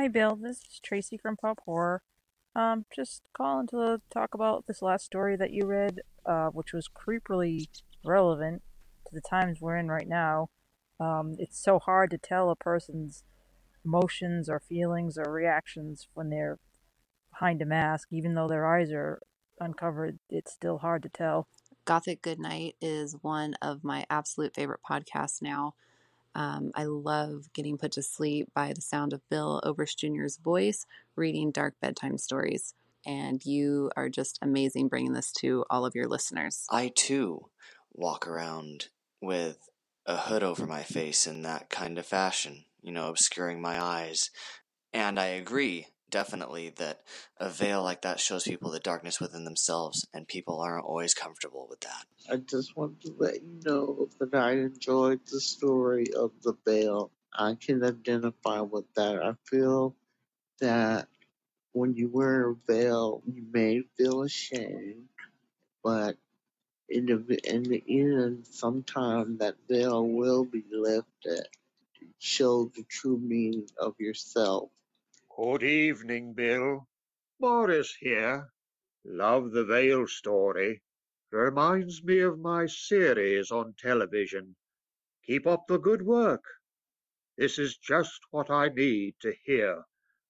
Hi, 0.00 0.08
Bill. 0.08 0.34
This 0.34 0.62
is 0.62 0.80
Tracy 0.82 1.18
from 1.18 1.36
Pop 1.36 1.60
Horror. 1.66 2.00
Um, 2.56 2.86
just 2.90 3.20
calling 3.34 3.66
to 3.66 4.00
talk 4.10 4.32
about 4.32 4.64
this 4.66 4.80
last 4.80 5.04
story 5.04 5.36
that 5.36 5.52
you 5.52 5.66
read, 5.66 6.00
uh, 6.24 6.46
which 6.46 6.72
was 6.72 6.88
creepily 6.88 7.68
relevant 8.02 8.62
to 9.04 9.14
the 9.14 9.20
times 9.20 9.60
we're 9.60 9.76
in 9.76 9.88
right 9.88 10.08
now. 10.08 10.48
Um, 10.98 11.36
it's 11.38 11.62
so 11.62 11.78
hard 11.78 12.10
to 12.12 12.16
tell 12.16 12.48
a 12.48 12.56
person's 12.56 13.24
emotions 13.84 14.48
or 14.48 14.58
feelings 14.58 15.18
or 15.18 15.30
reactions 15.30 16.08
when 16.14 16.30
they're 16.30 16.58
behind 17.30 17.60
a 17.60 17.66
mask, 17.66 18.08
even 18.10 18.32
though 18.32 18.48
their 18.48 18.64
eyes 18.64 18.90
are 18.92 19.20
uncovered. 19.60 20.18
It's 20.30 20.50
still 20.50 20.78
hard 20.78 21.02
to 21.02 21.10
tell. 21.10 21.46
Gothic 21.84 22.22
Goodnight 22.22 22.74
is 22.80 23.16
one 23.20 23.52
of 23.60 23.84
my 23.84 24.06
absolute 24.08 24.54
favorite 24.54 24.80
podcasts 24.82 25.42
now. 25.42 25.74
Um, 26.34 26.70
I 26.74 26.84
love 26.84 27.52
getting 27.52 27.76
put 27.76 27.92
to 27.92 28.02
sleep 28.02 28.48
by 28.54 28.72
the 28.72 28.80
sound 28.80 29.12
of 29.12 29.28
Bill 29.28 29.60
Oberst 29.64 29.98
Jr.'s 29.98 30.36
voice 30.36 30.86
reading 31.16 31.50
dark 31.50 31.74
bedtime 31.80 32.18
stories. 32.18 32.74
And 33.06 33.44
you 33.44 33.90
are 33.96 34.08
just 34.08 34.38
amazing 34.42 34.88
bringing 34.88 35.12
this 35.12 35.32
to 35.40 35.64
all 35.70 35.86
of 35.86 35.94
your 35.94 36.06
listeners. 36.06 36.66
I 36.70 36.92
too 36.94 37.46
walk 37.92 38.28
around 38.28 38.88
with 39.20 39.68
a 40.06 40.16
hood 40.16 40.42
over 40.42 40.66
my 40.66 40.82
face 40.82 41.26
in 41.26 41.42
that 41.42 41.70
kind 41.70 41.98
of 41.98 42.06
fashion, 42.06 42.64
you 42.82 42.92
know, 42.92 43.08
obscuring 43.08 43.60
my 43.60 43.82
eyes. 43.82 44.30
And 44.92 45.18
I 45.18 45.26
agree, 45.26 45.86
definitely, 46.10 46.70
that 46.76 47.00
a 47.38 47.48
veil 47.48 47.82
like 47.82 48.02
that 48.02 48.20
shows 48.20 48.44
people 48.44 48.70
the 48.70 48.80
darkness 48.80 49.20
within 49.20 49.44
themselves, 49.44 50.06
and 50.12 50.28
people 50.28 50.60
aren't 50.60 50.84
always 50.84 51.14
comfortable 51.14 51.66
with 51.68 51.80
that. 51.80 52.04
I 52.30 52.36
just 52.36 52.76
want 52.76 53.00
to 53.02 53.14
let 53.18 53.42
you 53.42 53.60
know 53.64 54.08
that 54.18 54.34
I 54.34 54.52
enjoyed 54.52 55.20
the 55.26 55.40
story 55.40 56.06
of 56.14 56.32
the 56.42 56.54
veil. 56.66 57.10
I 57.32 57.54
can 57.54 57.82
identify 57.84 58.60
with 58.60 58.92
that. 58.94 59.22
I 59.22 59.34
feel 59.48 59.94
that 60.60 61.08
when 61.72 61.94
you 61.94 62.08
wear 62.08 62.50
a 62.50 62.54
veil, 62.66 63.22
you 63.26 63.44
may 63.52 63.82
feel 63.96 64.22
ashamed, 64.22 65.08
but 65.82 66.16
in 66.88 67.06
the 67.06 67.38
in 67.44 67.62
the 67.62 67.82
end, 67.88 68.46
sometime 68.50 69.38
that 69.38 69.54
veil 69.68 70.06
will 70.06 70.44
be 70.44 70.64
lifted 70.72 71.46
to 71.98 72.06
show 72.18 72.70
the 72.74 72.82
true 72.88 73.18
meaning 73.18 73.68
of 73.78 73.94
yourself. 73.98 74.70
Good 75.42 75.62
evening, 75.62 76.34
Bill. 76.34 76.86
Morris 77.40 77.96
here. 77.98 78.50
Love 79.06 79.52
the 79.52 79.64
Veil 79.64 80.06
story. 80.06 80.82
Reminds 81.32 82.04
me 82.04 82.18
of 82.20 82.38
my 82.38 82.66
series 82.66 83.50
on 83.50 83.74
television. 83.78 84.54
Keep 85.24 85.46
up 85.46 85.66
the 85.66 85.78
good 85.78 86.02
work. 86.02 86.44
This 87.38 87.58
is 87.58 87.78
just 87.78 88.20
what 88.30 88.50
I 88.50 88.68
need 88.68 89.14
to 89.22 89.32
hear 89.46 89.82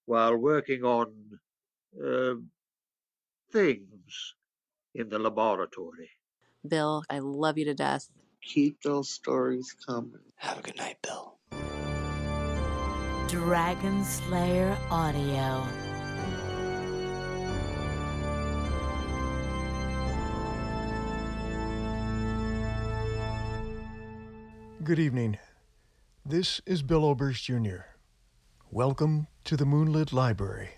while 0.05 0.37
working 0.37 0.85
on 0.85 1.41
uh, 2.01 2.35
things 3.51 4.35
in 4.95 5.09
the 5.09 5.19
laboratory. 5.19 6.11
Bill, 6.65 7.03
I 7.11 7.19
love 7.19 7.59
you 7.59 7.65
to 7.65 7.75
death. 7.75 8.09
Keep 8.45 8.83
those 8.83 9.11
stories 9.11 9.75
coming. 9.89 10.21
Have 10.37 10.61
a 10.61 10.63
good 10.63 10.77
night, 10.77 10.99
Bill. 11.03 11.40
Dragon 13.31 14.03
Slayer 14.03 14.77
Audio. 14.91 15.65
Good 24.83 24.99
evening. 24.99 25.39
This 26.27 26.61
is 26.67 26.83
Bill 26.83 27.05
Oberst 27.05 27.45
Jr. 27.45 27.83
Welcome 28.69 29.29
to 29.45 29.57
the 29.57 29.65
Moonlit 29.65 30.13
Library. 30.13 30.71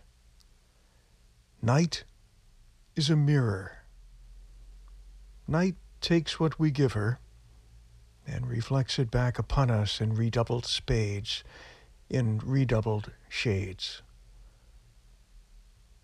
Night 1.63 2.05
is 2.95 3.09
a 3.09 3.17
mirror. 3.17 3.79
Night 5.49 5.77
takes 6.03 6.39
what 6.39 6.59
we 6.59 6.71
give 6.71 6.93
her 6.93 7.19
and 8.27 8.47
reflects 8.47 8.99
it 8.99 9.11
back 9.11 9.39
upon 9.39 9.71
us 9.71 10.03
in 10.03 10.15
redoubled 10.15 10.67
spades, 10.67 11.43
in 12.13 12.39
redoubled 12.45 13.11
shades. 13.31 14.03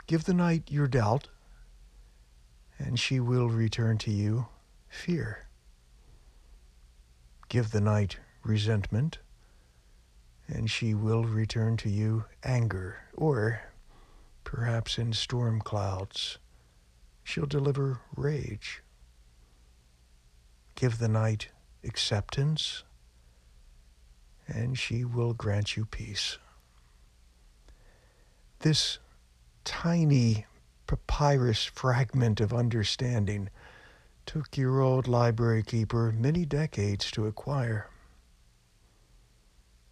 Give 0.07 0.25
the 0.25 0.33
night 0.33 0.71
your 0.71 0.89
doubt, 0.89 1.29
and 2.79 2.99
she 2.99 3.21
will 3.21 3.51
return 3.51 3.99
to 3.99 4.11
you 4.11 4.47
fear. 4.89 5.49
Give 7.51 7.71
the 7.71 7.83
night 7.83 8.19
resentment, 8.43 9.19
and 10.47 10.71
she 10.71 10.95
will 10.95 11.25
return 11.25 11.77
to 11.79 11.91
you 11.91 12.25
anger, 12.43 12.97
or 13.15 13.61
perhaps 14.45 14.97
in 14.97 15.13
storm 15.13 15.61
clouds, 15.61 16.39
she'll 17.23 17.45
deliver 17.45 18.01
rage. 18.17 18.83
Give 20.75 20.99
the 20.99 21.09
night 21.09 21.49
acceptance, 21.85 22.85
and 24.49 24.79
she 24.79 25.05
will 25.05 25.35
grant 25.35 25.77
you 25.77 25.85
peace. 25.85 26.39
This 28.61 28.99
tiny 29.65 30.47
papyrus 30.87 31.65
fragment 31.65 32.41
of 32.41 32.53
understanding 32.53 33.51
took 34.27 34.57
your 34.57 34.81
old 34.81 35.07
library 35.07 35.63
keeper 35.63 36.13
many 36.13 36.45
decades 36.45 37.11
to 37.13 37.27
acquire. 37.27 37.89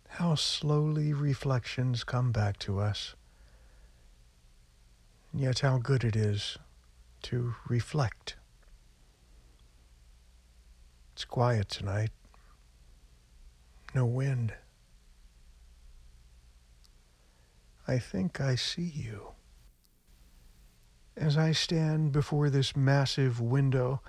How 0.09 0.35
slowly 0.35 1.13
reflections 1.13 2.03
come 2.05 2.33
back 2.33 2.59
to 2.61 2.81
us. 2.81 3.15
And 5.33 5.43
yet, 5.43 5.59
how 5.61 5.79
good 5.79 6.05
it 6.05 6.17
is 6.17 6.57
to 7.23 7.55
reflect. 7.69 8.37
It's 11.13 11.25
quiet 11.25 11.69
tonight. 11.69 12.11
No 13.97 14.05
wind. 14.05 14.53
I 17.89 17.99
think 17.99 18.43
I 18.43 18.55
see 18.55 18.93
you. 18.95 19.29
As 21.17 21.39
I 21.39 21.53
stand 21.53 22.13
before 22.13 22.51
this 22.51 22.77
massive 22.77 23.41
window, 23.41 24.03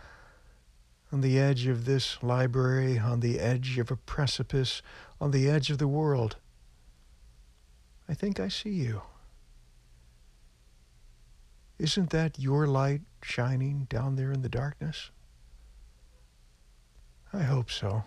on 1.10 1.22
the 1.22 1.40
edge 1.40 1.68
of 1.68 1.86
this 1.86 2.22
library, 2.22 3.00
on 3.00 3.22
the 3.22 3.40
edge 3.40 3.80
of 3.80 3.90
a 3.90 3.96
precipice, 3.96 4.82
on 5.22 5.32
the 5.32 5.50
edge 5.50 5.70
of 5.70 5.78
the 5.78 5.88
world, 5.88 6.36
I 8.10 8.14
think 8.14 8.42
I 8.42 8.50
see 8.50 8.72
you. 8.72 9.04
Isn't 11.80 12.10
that 12.10 12.38
your 12.38 12.68
light 12.68 13.04
shining 13.24 13.88
down 13.90 14.18
there 14.18 14.34
in 14.34 14.42
the 14.42 14.50
darkness? 14.50 15.12
I 17.32 17.44
hope 17.44 17.72
so. 17.72 18.04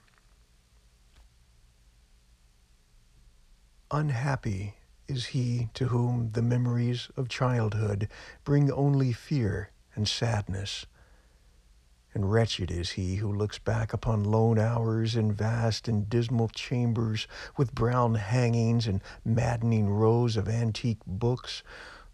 Unhappy 3.91 4.75
is 5.07 5.27
he 5.27 5.69
to 5.75 5.89
whom 5.89 6.31
the 6.33 6.43
memories 6.43 7.11
of 7.17 7.29
childhood 7.29 8.09
bring 8.45 8.71
only 8.71 9.13
fear 9.13 9.71
and 9.95 10.09
sadness. 10.09 10.87
And 12.15 12.31
wretched 12.33 12.71
is 12.71 12.93
he 12.93 13.17
who 13.17 13.33
looks 13.33 13.59
back 13.59 13.93
upon 13.93 14.25
lone 14.25 14.59
hours 14.59 15.17
in 15.17 15.33
vast 15.33 15.89
and 15.89 16.09
dismal 16.09 16.49
chambers 16.49 17.27
with 17.57 17.75
brown 17.75 18.15
hangings 18.15 18.87
and 18.87 19.01
maddening 19.25 19.91
rows 19.91 20.37
of 20.37 20.49
antique 20.49 21.05
books, 21.07 21.63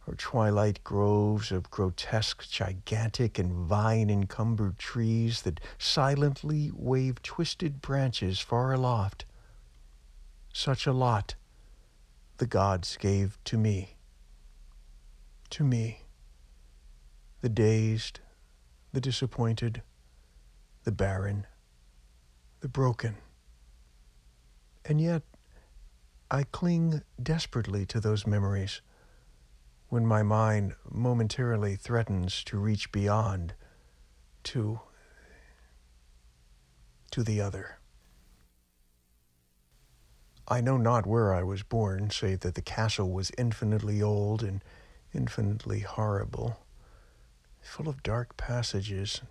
or 0.06 0.14
twilight 0.14 0.82
groves 0.82 1.52
of 1.52 1.70
grotesque, 1.70 2.48
gigantic, 2.48 3.38
and 3.38 3.52
vine 3.52 4.08
encumbered 4.08 4.78
trees 4.78 5.42
that 5.42 5.60
silently 5.78 6.70
wave 6.74 7.22
twisted 7.22 7.82
branches 7.82 8.40
far 8.40 8.72
aloft. 8.72 9.26
Such 10.52 10.86
a 10.86 10.92
lot 10.92 11.34
the 12.40 12.46
gods 12.46 12.96
gave 12.96 13.38
to 13.44 13.58
me. 13.58 13.96
To 15.50 15.62
me, 15.62 16.04
the 17.42 17.50
dazed, 17.50 18.20
the 18.94 19.00
disappointed, 19.00 19.82
the 20.84 20.90
barren, 20.90 21.46
the 22.60 22.68
broken. 22.68 23.16
And 24.86 25.02
yet, 25.02 25.22
I 26.30 26.44
cling 26.44 27.02
desperately 27.22 27.84
to 27.84 28.00
those 28.00 28.26
memories 28.26 28.80
when 29.90 30.06
my 30.06 30.22
mind 30.22 30.76
momentarily 30.90 31.76
threatens 31.76 32.42
to 32.44 32.58
reach 32.58 32.90
beyond 32.90 33.52
to 34.44 34.80
to 37.10 37.22
the 37.22 37.42
other. 37.42 37.79
I 40.52 40.60
know 40.60 40.76
not 40.76 41.06
where 41.06 41.32
I 41.32 41.44
was 41.44 41.62
born, 41.62 42.10
save 42.10 42.40
that 42.40 42.56
the 42.56 42.60
castle 42.60 43.08
was 43.12 43.30
infinitely 43.38 44.02
old 44.02 44.42
and 44.42 44.64
infinitely 45.14 45.78
horrible, 45.80 46.58
full 47.60 47.88
of 47.88 48.02
dark 48.02 48.36
passages, 48.36 49.20
and 49.20 49.28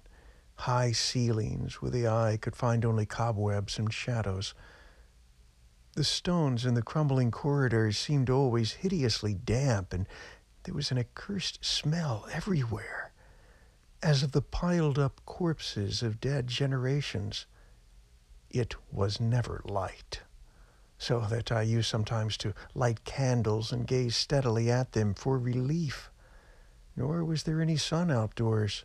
high 0.55 0.93
ceilings 0.93 1.81
where 1.81 1.91
the 1.91 2.07
eye 2.07 2.37
could 2.41 2.55
find 2.55 2.85
only 2.85 3.05
cobwebs 3.05 3.77
and 3.77 3.93
shadows. 3.93 4.53
The 5.95 6.05
stones 6.05 6.65
in 6.65 6.75
the 6.75 6.81
crumbling 6.81 7.31
corridors 7.31 7.97
seemed 7.97 8.29
always 8.29 8.71
hideously 8.75 9.33
damp, 9.33 9.91
and 9.91 10.07
there 10.63 10.73
was 10.73 10.89
an 10.89 10.97
accursed 10.97 11.65
smell 11.65 12.27
everywhere, 12.31 13.11
as 14.01 14.23
of 14.23 14.31
the 14.31 14.41
piled 14.41 14.97
up 14.97 15.19
corpses 15.25 16.01
of 16.01 16.21
dead 16.21 16.47
generations. 16.47 17.45
It 18.49 18.75
was 18.89 19.19
never 19.19 19.61
light, 19.65 20.21
so 20.99 21.21
that 21.21 21.51
I 21.51 21.63
used 21.63 21.89
sometimes 21.89 22.37
to 22.37 22.53
light 22.75 23.05
candles 23.05 23.71
and 23.71 23.87
gaze 23.87 24.15
steadily 24.15 24.69
at 24.69 24.91
them 24.91 25.13
for 25.15 25.39
relief. 25.39 26.11
Nor 26.95 27.23
was 27.23 27.43
there 27.43 27.61
any 27.61 27.77
sun 27.77 28.11
outdoors 28.11 28.83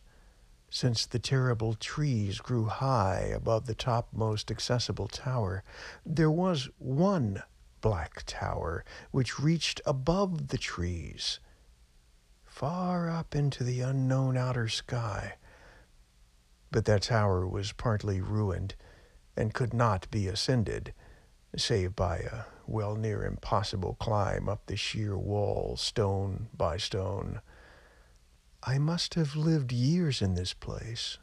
since 0.70 1.06
the 1.06 1.18
terrible 1.18 1.74
trees 1.74 2.38
grew 2.38 2.66
high 2.66 3.30
above 3.34 3.66
the 3.66 3.74
topmost 3.74 4.50
accessible 4.50 5.08
tower. 5.08 5.64
There 6.06 6.30
was 6.30 6.68
one 6.78 7.42
black 7.80 8.22
tower 8.26 8.84
which 9.10 9.38
reached 9.40 9.80
above 9.84 10.48
the 10.48 10.58
trees, 10.58 11.40
far 12.44 13.10
up 13.10 13.34
into 13.34 13.64
the 13.64 13.80
unknown 13.80 14.36
outer 14.36 14.68
sky. 14.68 15.34
But 16.70 16.84
that 16.86 17.02
tower 17.02 17.46
was 17.46 17.72
partly 17.72 18.20
ruined 18.20 18.76
and 19.36 19.52
could 19.52 19.74
not 19.74 20.10
be 20.10 20.28
ascended, 20.28 20.94
save 21.60 21.94
by 21.94 22.18
a 22.18 22.44
well 22.66 22.96
near 22.96 23.24
impossible 23.24 23.96
climb 24.00 24.48
up 24.48 24.66
the 24.66 24.76
sheer 24.76 25.16
wall, 25.16 25.76
stone 25.76 26.48
by 26.56 26.76
stone. 26.76 27.40
I 28.62 28.78
must 28.78 29.14
have 29.14 29.36
lived 29.36 29.72
years 29.72 30.22
in 30.22 30.34
this 30.34 30.54
place, 30.54 31.18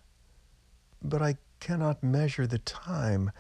but 1.01 1.21
I 1.21 1.37
cannot 1.59 2.03
measure 2.03 2.45
the 2.45 2.59
time. 2.59 3.31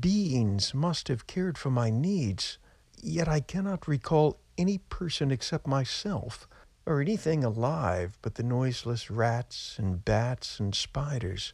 Beings 0.00 0.72
must 0.72 1.08
have 1.08 1.26
cared 1.26 1.58
for 1.58 1.70
my 1.70 1.90
needs, 1.90 2.58
yet 3.02 3.28
I 3.28 3.40
cannot 3.40 3.88
recall 3.88 4.38
any 4.56 4.78
person 4.78 5.30
except 5.30 5.66
myself, 5.66 6.48
or 6.86 7.00
anything 7.00 7.44
alive 7.44 8.16
but 8.22 8.36
the 8.36 8.42
noiseless 8.42 9.10
rats 9.10 9.78
and 9.78 10.04
bats 10.04 10.58
and 10.60 10.74
spiders. 10.74 11.52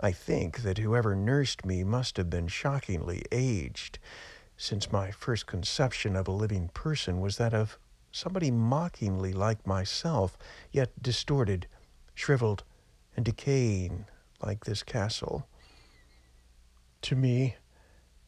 I 0.00 0.12
think 0.12 0.62
that 0.62 0.78
whoever 0.78 1.16
nursed 1.16 1.64
me 1.64 1.82
must 1.82 2.18
have 2.18 2.30
been 2.30 2.46
shockingly 2.46 3.24
aged, 3.32 3.98
since 4.56 4.92
my 4.92 5.10
first 5.10 5.46
conception 5.46 6.14
of 6.14 6.28
a 6.28 6.32
living 6.32 6.68
person 6.68 7.20
was 7.20 7.36
that 7.38 7.52
of 7.52 7.78
somebody 8.12 8.52
mockingly 8.52 9.32
like 9.32 9.66
myself, 9.66 10.38
yet 10.70 11.02
distorted, 11.02 11.66
shriveled, 12.14 12.62
and 13.16 13.24
decaying 13.24 14.06
like 14.40 14.64
this 14.64 14.84
castle. 14.84 15.48
To 17.02 17.16
me, 17.16 17.56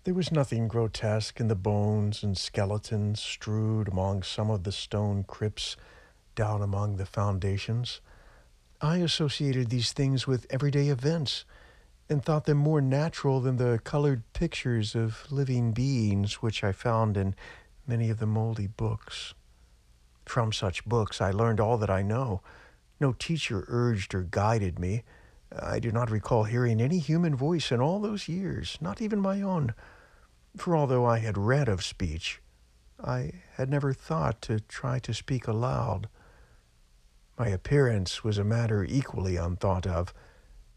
there 0.02 0.14
was 0.14 0.32
nothing 0.32 0.66
grotesque 0.66 1.38
in 1.38 1.46
the 1.46 1.54
bones 1.54 2.24
and 2.24 2.36
skeletons 2.36 3.20
strewed 3.20 3.86
among 3.86 4.24
some 4.24 4.50
of 4.50 4.64
the 4.64 4.72
stone 4.72 5.22
crypts 5.22 5.76
down 6.34 6.62
among 6.62 6.96
the 6.96 7.06
foundations. 7.06 8.00
I 8.80 8.96
associated 8.98 9.70
these 9.70 9.92
things 9.92 10.26
with 10.26 10.46
everyday 10.50 10.88
events 10.88 11.44
and 12.10 12.24
thought 12.24 12.44
them 12.44 12.58
more 12.58 12.80
natural 12.80 13.40
than 13.40 13.56
the 13.56 13.80
colored 13.84 14.24
pictures 14.32 14.96
of 14.96 15.30
living 15.30 15.70
beings 15.70 16.34
which 16.42 16.64
I 16.64 16.72
found 16.72 17.16
in 17.16 17.36
many 17.86 18.10
of 18.10 18.18
the 18.18 18.26
moldy 18.26 18.66
books. 18.66 19.32
From 20.26 20.52
such 20.52 20.84
books, 20.84 21.20
I 21.20 21.30
learned 21.30 21.60
all 21.60 21.78
that 21.78 21.88
I 21.88 22.02
know. 22.02 22.42
No 22.98 23.12
teacher 23.12 23.64
urged 23.68 24.12
or 24.12 24.22
guided 24.22 24.78
me. 24.78 25.04
I 25.56 25.78
do 25.78 25.92
not 25.92 26.10
recall 26.10 26.44
hearing 26.44 26.80
any 26.80 26.98
human 26.98 27.36
voice 27.36 27.70
in 27.70 27.80
all 27.80 28.00
those 28.00 28.28
years, 28.28 28.76
not 28.80 29.00
even 29.00 29.20
my 29.20 29.40
own. 29.40 29.74
For 30.56 30.76
although 30.76 31.06
I 31.06 31.18
had 31.18 31.38
read 31.38 31.68
of 31.68 31.84
speech, 31.84 32.40
I 33.02 33.42
had 33.54 33.70
never 33.70 33.92
thought 33.92 34.42
to 34.42 34.60
try 34.60 34.98
to 35.00 35.14
speak 35.14 35.46
aloud. 35.46 36.08
My 37.38 37.48
appearance 37.48 38.24
was 38.24 38.36
a 38.36 38.44
matter 38.44 38.84
equally 38.84 39.36
unthought 39.36 39.86
of, 39.86 40.12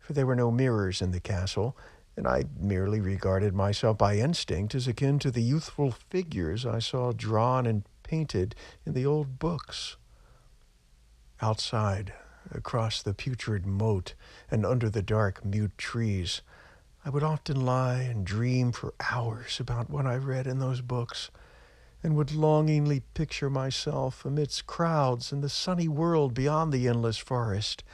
for 0.04 0.12
there 0.12 0.26
were 0.26 0.36
no 0.36 0.52
mirrors 0.52 1.02
in 1.02 1.12
the 1.12 1.20
castle, 1.22 1.78
and 2.18 2.28
I 2.28 2.44
merely 2.60 3.00
regarded 3.00 3.56
myself 3.56 3.98
by 3.98 4.18
instinct 4.18 4.76
as 4.76 4.86
akin 4.86 5.18
to 5.20 5.32
the 5.32 5.42
youthful 5.42 5.92
figures 5.92 6.66
I 6.66 6.80
saw 6.80 7.14
drawn 7.14 7.66
and 7.66 7.84
painted 8.04 8.54
in 8.86 8.94
the 8.94 9.06
old 9.06 9.40
books. 9.40 9.96
Outside, 11.42 12.14
across 12.52 13.02
the 13.02 13.14
putrid 13.14 13.66
moat, 13.66 14.14
and 14.52 14.66
under 14.66 14.90
the 14.90 15.02
dark, 15.02 15.46
mute 15.46 15.78
trees, 15.78 16.42
I 17.06 17.10
would 17.10 17.24
often 17.24 17.66
lie 17.66 18.02
and 18.02 18.26
dream 18.26 18.74
for 18.74 18.94
hours 19.00 19.58
about 19.62 19.90
what 19.90 20.06
I 20.06 20.18
read 20.18 20.48
in 20.48 20.60
those 20.60 20.82
books, 20.82 21.32
and 22.04 22.18
would 22.18 22.34
longingly 22.34 23.04
picture 23.14 23.50
myself 23.50 24.26
amidst 24.26 24.68
crowds 24.68 25.32
in 25.32 25.40
the 25.40 25.48
sunny 25.48 25.88
world 25.88 26.34
beyond 26.34 26.74
the 26.74 26.90
endless 26.90 27.18
forest. 27.18 27.86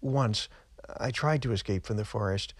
Once 0.00 0.48
I 0.98 1.10
tried 1.10 1.42
to 1.42 1.52
escape 1.52 1.86
from 1.86 1.96
the 1.96 2.04
forest, 2.04 2.54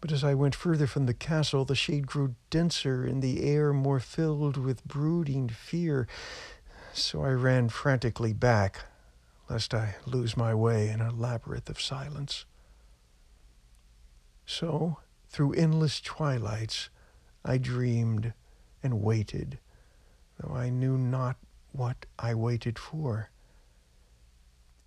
but 0.00 0.12
as 0.12 0.24
I 0.24 0.34
went 0.34 0.54
further 0.54 0.86
from 0.86 1.06
the 1.06 1.14
castle, 1.14 1.64
the 1.64 1.74
shade 1.74 2.06
grew 2.06 2.34
denser 2.48 3.04
and 3.04 3.22
the 3.22 3.42
air 3.42 3.72
more 3.72 4.00
filled 4.00 4.56
with 4.56 4.84
brooding 4.84 5.48
fear. 5.48 6.06
So 6.92 7.22
I 7.22 7.30
ran 7.30 7.68
frantically 7.68 8.32
back, 8.32 8.80
lest 9.48 9.74
I 9.74 9.96
lose 10.06 10.36
my 10.36 10.54
way 10.54 10.88
in 10.88 11.00
a 11.00 11.12
labyrinth 11.12 11.68
of 11.68 11.80
silence. 11.80 12.44
So, 14.46 14.98
through 15.28 15.52
endless 15.52 16.00
twilights, 16.00 16.88
I 17.44 17.58
dreamed 17.58 18.32
and 18.82 19.02
waited, 19.02 19.58
though 20.38 20.54
I 20.54 20.70
knew 20.70 20.98
not 20.98 21.36
what 21.72 22.06
I 22.18 22.34
waited 22.34 22.78
for. 22.78 23.30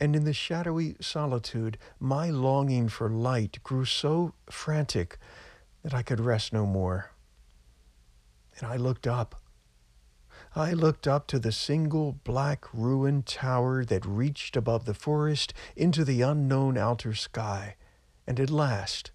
And 0.04 0.18
in 0.18 0.26
the 0.26 0.34
shadowy 0.34 0.98
solitude 1.00 1.78
my 1.98 2.30
longing 2.30 2.90
for 2.90 3.10
light 3.10 3.58
grew 3.64 3.86
so 3.86 4.34
frantic 4.50 5.18
that 5.82 5.94
I 5.94 6.02
could 6.02 6.20
rest 6.20 6.52
no 6.52 6.66
more. 6.66 7.12
And 8.58 8.68
I 8.68 8.76
looked 8.76 9.08
up. 9.08 9.42
I 10.58 10.74
looked 10.74 11.08
up 11.08 11.26
to 11.28 11.40
the 11.40 11.54
single 11.54 12.20
black 12.26 12.66
ruined 12.74 13.28
tower 13.28 13.86
that 13.86 14.06
reached 14.06 14.58
above 14.58 14.84
the 14.84 14.94
forest 14.94 15.54
into 15.74 16.04
the 16.04 16.22
unknown 16.22 16.78
outer 16.78 17.14
sky, 17.14 17.78
and 18.28 18.42
at 18.42 18.50
last 18.50 19.12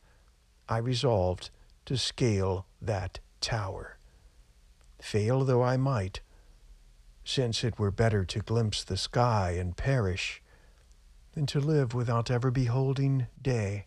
I 0.70 0.78
resolved 0.78 1.50
to 1.84 1.98
scale 1.98 2.64
that 2.80 3.20
tower. 3.42 3.98
Fail 5.02 5.44
though 5.44 5.62
I 5.62 5.76
might, 5.76 6.22
since 7.26 7.62
it 7.62 7.78
were 7.78 7.90
better 7.90 8.24
to 8.24 8.38
glimpse 8.38 8.82
the 8.82 8.96
sky 8.96 9.50
and 9.50 9.76
perish 9.76 10.40
than 11.38 11.46
to 11.46 11.60
live 11.60 11.94
without 11.94 12.32
ever 12.32 12.50
beholding 12.50 13.28
day. 13.40 13.86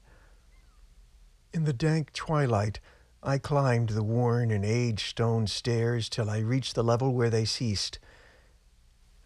In 1.51 1.65
the 1.65 1.73
dank 1.73 2.13
twilight, 2.13 2.79
I 3.21 3.39
climbed 3.39 3.89
the 3.89 4.03
worn 4.03 4.51
and 4.51 4.63
aged 4.63 5.09
stone 5.09 5.47
stairs 5.47 6.07
till 6.07 6.29
I 6.29 6.37
reached 6.37 6.75
the 6.75 6.83
level 6.83 7.13
where 7.13 7.29
they 7.29 7.43
ceased. 7.43 7.99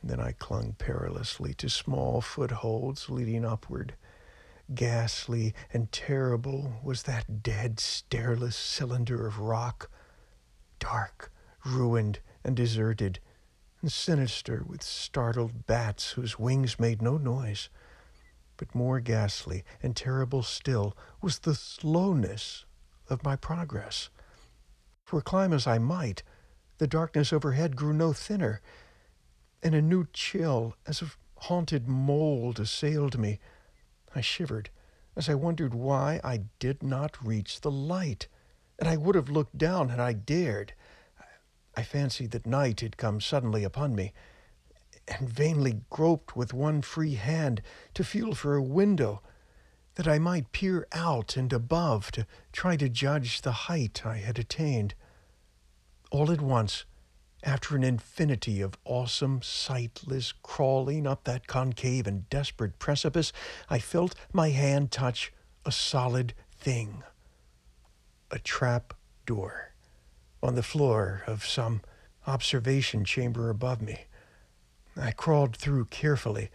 Then 0.03 0.19
I 0.19 0.31
clung 0.31 0.73
perilously 0.79 1.53
to 1.53 1.69
small 1.69 2.19
footholds 2.19 3.11
leading 3.11 3.45
upward. 3.45 3.93
Ghastly 4.73 5.53
and 5.71 5.91
terrible 5.91 6.79
was 6.83 7.03
that 7.03 7.43
dead, 7.43 7.79
stairless 7.79 8.55
cylinder 8.55 9.27
of 9.27 9.37
rock, 9.37 9.91
dark, 10.79 11.31
ruined, 11.63 12.21
and 12.43 12.55
deserted, 12.55 13.19
and 13.83 13.91
sinister 13.91 14.65
with 14.67 14.81
startled 14.81 15.67
bats 15.67 16.13
whose 16.13 16.39
wings 16.39 16.79
made 16.79 17.03
no 17.03 17.17
noise. 17.17 17.69
But 18.57 18.73
more 18.73 18.99
ghastly 18.99 19.63
and 19.83 19.95
terrible 19.95 20.43
still 20.43 20.95
was 21.21 21.39
the 21.39 21.55
slowness 21.55 22.65
of 23.09 23.23
my 23.23 23.35
progress. 23.35 24.09
For 25.03 25.21
climb 25.21 25.53
as 25.53 25.67
I 25.67 25.77
might, 25.77 26.23
the 26.77 26.87
darkness 26.87 27.31
overhead 27.31 27.75
grew 27.75 27.93
no 27.93 28.13
thinner, 28.13 28.61
and 29.61 29.75
a 29.75 29.81
new 29.81 30.07
chill, 30.13 30.75
as 30.85 31.01
of 31.01 31.17
haunted 31.37 31.87
mold, 31.87 32.59
assailed 32.59 33.17
me. 33.17 33.39
I 34.13 34.21
shivered 34.21 34.69
as 35.15 35.29
I 35.29 35.35
wondered 35.35 35.73
why 35.73 36.19
I 36.23 36.45
did 36.59 36.83
not 36.83 37.23
reach 37.23 37.61
the 37.61 37.71
light, 37.71 38.27
and 38.79 38.89
I 38.89 38.97
would 38.97 39.15
have 39.15 39.29
looked 39.29 39.57
down 39.57 39.89
had 39.89 39.99
I 39.99 40.13
dared. 40.13 40.73
I 41.75 41.83
fancied 41.83 42.31
that 42.31 42.45
night 42.45 42.81
had 42.81 42.97
come 42.97 43.21
suddenly 43.21 43.63
upon 43.63 43.95
me, 43.95 44.13
and 45.07 45.29
vainly 45.29 45.81
groped 45.89 46.35
with 46.35 46.53
one 46.53 46.81
free 46.81 47.15
hand 47.15 47.61
to 47.93 48.03
feel 48.03 48.33
for 48.33 48.55
a 48.55 48.63
window 48.63 49.21
that 49.95 50.07
I 50.07 50.19
might 50.19 50.51
peer 50.51 50.87
out 50.91 51.37
and 51.37 51.51
above 51.53 52.11
to 52.11 52.25
try 52.51 52.75
to 52.77 52.89
judge 52.89 53.41
the 53.41 53.51
height 53.51 54.05
I 54.05 54.17
had 54.17 54.37
attained. 54.37 54.93
All 56.11 56.31
at 56.31 56.41
once, 56.41 56.85
after 57.43 57.75
an 57.75 57.83
infinity 57.83 58.61
of 58.61 58.77
awesome, 58.83 59.41
sightless 59.41 60.33
crawling 60.41 61.05
up 61.05 61.23
that 61.23 61.47
concave 61.47 62.07
and 62.07 62.29
desperate 62.29 62.79
precipice, 62.79 63.31
I 63.69 63.79
felt 63.79 64.15
my 64.33 64.49
hand 64.49 64.91
touch 64.91 65.31
a 65.65 65.71
solid 65.71 66.33
thing 66.51 67.03
a 68.31 68.39
trap 68.39 68.93
door 69.25 69.73
on 70.41 70.55
the 70.55 70.63
floor 70.63 71.23
of 71.27 71.45
some 71.45 71.81
observation 72.27 73.05
chamber 73.05 73.49
above 73.49 73.81
me. 73.81 74.05
I 74.97 75.11
crawled 75.11 75.55
through 75.55 75.85
carefully. 75.85 76.49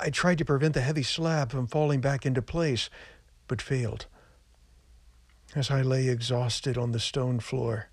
I 0.00 0.10
tried 0.10 0.38
to 0.38 0.44
prevent 0.44 0.74
the 0.74 0.80
heavy 0.80 1.02
slab 1.02 1.50
from 1.50 1.66
falling 1.66 2.00
back 2.00 2.24
into 2.24 2.42
place, 2.42 2.88
but 3.46 3.62
failed. 3.62 4.06
As 5.54 5.70
I 5.70 5.82
lay 5.82 6.08
exhausted 6.08 6.76
on 6.76 6.92
the 6.92 7.00
stone 7.00 7.40
floor, 7.40 7.88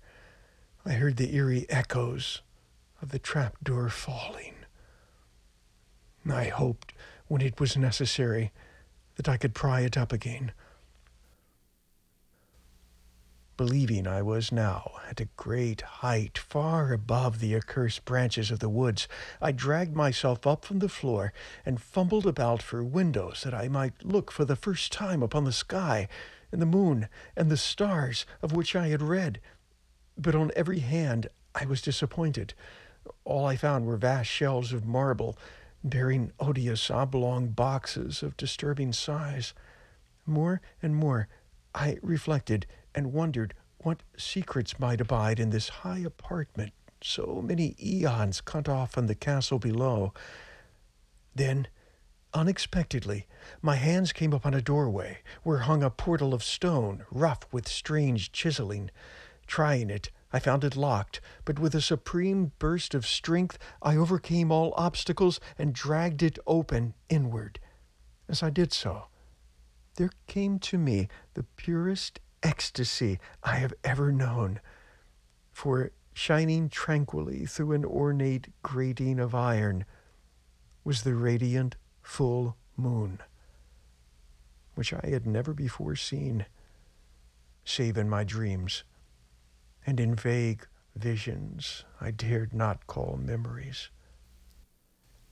I 0.84 0.94
heard 0.94 1.16
the 1.16 1.34
eerie 1.34 1.66
echoes 1.68 2.42
of 3.00 3.10
the 3.10 3.18
trap 3.18 3.56
door 3.62 3.88
falling. 3.88 4.54
I 6.28 6.44
hoped, 6.44 6.92
when 7.28 7.40
it 7.42 7.60
was 7.60 7.76
necessary, 7.76 8.52
that 9.16 9.28
I 9.28 9.36
could 9.36 9.54
pry 9.54 9.80
it 9.80 9.96
up 9.96 10.12
again 10.12 10.52
believing 13.62 14.08
I 14.08 14.22
was 14.22 14.50
now 14.50 14.90
at 15.08 15.20
a 15.20 15.28
great 15.36 15.82
height 15.82 16.36
far 16.36 16.92
above 16.92 17.38
the 17.38 17.54
accursed 17.54 18.04
branches 18.04 18.50
of 18.50 18.58
the 18.58 18.68
woods, 18.68 19.06
I 19.40 19.52
dragged 19.52 19.94
myself 19.94 20.48
up 20.48 20.64
from 20.64 20.80
the 20.80 20.88
floor 20.88 21.32
and 21.64 21.80
fumbled 21.80 22.26
about 22.26 22.60
for 22.60 22.82
windows 22.82 23.42
that 23.44 23.54
I 23.54 23.68
might 23.68 24.04
look 24.04 24.32
for 24.32 24.44
the 24.44 24.56
first 24.56 24.90
time 24.90 25.22
upon 25.22 25.44
the 25.44 25.52
sky 25.52 26.08
and 26.50 26.60
the 26.60 26.66
moon 26.66 27.08
and 27.36 27.48
the 27.48 27.56
stars 27.56 28.26
of 28.42 28.50
which 28.50 28.74
I 28.74 28.88
had 28.88 29.00
read. 29.00 29.40
But 30.18 30.34
on 30.34 30.50
every 30.56 30.80
hand 30.80 31.28
I 31.54 31.64
was 31.64 31.80
disappointed. 31.80 32.54
All 33.24 33.46
I 33.46 33.54
found 33.54 33.86
were 33.86 33.96
vast 33.96 34.28
shelves 34.28 34.72
of 34.72 34.84
marble 34.84 35.38
bearing 35.84 36.32
odious 36.40 36.90
oblong 36.90 37.50
boxes 37.50 38.24
of 38.24 38.36
disturbing 38.36 38.92
size. 38.92 39.54
More 40.26 40.60
and 40.82 40.96
more 40.96 41.28
I 41.72 41.98
reflected 42.02 42.66
and 42.94 43.12
wondered 43.12 43.54
what 43.78 44.02
secrets 44.16 44.78
might 44.78 45.00
abide 45.00 45.40
in 45.40 45.50
this 45.50 45.68
high 45.68 45.98
apartment, 45.98 46.72
so 47.02 47.42
many 47.44 47.74
eons 47.82 48.40
cut 48.40 48.68
off 48.68 48.92
from 48.92 49.06
the 49.06 49.14
castle 49.14 49.58
below. 49.58 50.12
Then, 51.34 51.66
unexpectedly, 52.32 53.26
my 53.60 53.76
hands 53.76 54.12
came 54.12 54.32
upon 54.32 54.54
a 54.54 54.62
doorway 54.62 55.18
where 55.42 55.58
hung 55.58 55.82
a 55.82 55.90
portal 55.90 56.32
of 56.32 56.44
stone, 56.44 57.04
rough 57.10 57.40
with 57.52 57.68
strange 57.68 58.32
chiseling. 58.32 58.90
Trying 59.46 59.90
it, 59.90 60.10
I 60.32 60.38
found 60.38 60.64
it 60.64 60.76
locked, 60.76 61.20
but 61.44 61.58
with 61.58 61.74
a 61.74 61.80
supreme 61.80 62.52
burst 62.58 62.94
of 62.94 63.06
strength, 63.06 63.58
I 63.82 63.96
overcame 63.96 64.50
all 64.50 64.72
obstacles 64.76 65.40
and 65.58 65.74
dragged 65.74 66.22
it 66.22 66.38
open 66.46 66.94
inward. 67.08 67.58
As 68.28 68.42
I 68.42 68.50
did 68.50 68.72
so, 68.72 69.06
there 69.96 70.10
came 70.26 70.58
to 70.60 70.78
me 70.78 71.08
the 71.34 71.42
purest 71.42 72.20
ecstasy 72.42 73.18
I 73.42 73.56
have 73.56 73.74
ever 73.84 74.12
known. 74.12 74.60
For 75.52 75.92
shining 76.12 76.68
tranquilly 76.68 77.46
through 77.46 77.72
an 77.72 77.84
ornate 77.84 78.48
grating 78.62 79.18
of 79.18 79.34
iron 79.34 79.84
was 80.84 81.02
the 81.02 81.14
radiant 81.14 81.76
full 82.02 82.56
moon, 82.76 83.20
which 84.74 84.92
I 84.92 85.06
had 85.08 85.26
never 85.26 85.54
before 85.54 85.96
seen, 85.96 86.46
save 87.64 87.96
in 87.96 88.08
my 88.08 88.24
dreams 88.24 88.84
and 89.86 90.00
in 90.00 90.14
vague 90.14 90.66
visions 90.94 91.84
I 92.00 92.10
dared 92.10 92.52
not 92.52 92.86
call 92.86 93.18
memories. 93.20 93.88